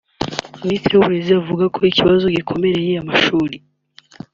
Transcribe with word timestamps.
Ministeri 0.65 0.91
y’uburezi 0.95 1.31
ivuga 1.39 1.65
ko 1.75 1.79
ikibazo 1.91 2.25
gikomereye 2.35 2.91
amashuri 3.03 3.55